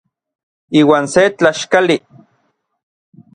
[0.79, 1.97] Iuan se tlaxkali.